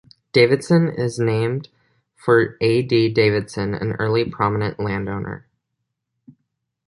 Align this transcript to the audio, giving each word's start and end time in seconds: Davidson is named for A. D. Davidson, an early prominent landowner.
Davidson 0.33 0.89
is 0.89 1.19
named 1.19 1.69
for 2.15 2.57
A. 2.59 2.81
D. 2.81 3.07
Davidson, 3.07 3.75
an 3.75 3.91
early 3.99 4.25
prominent 4.27 4.79
landowner. 4.79 5.47